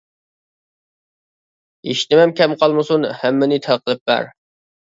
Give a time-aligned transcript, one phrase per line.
[1.89, 4.33] ھېچنېمەم كەم قالمىسۇن، ھەممىنى تەل قىلىپ بەر.